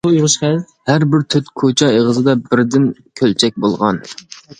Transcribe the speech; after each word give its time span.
ھەر 0.91 1.03
بىر 1.11 1.25
تۆت 1.33 1.51
كوچا 1.63 1.89
ئېغىزىدا 1.97 2.35
بىردىن 2.47 2.87
كۆلچەك 3.21 3.61
بولغان. 3.67 4.01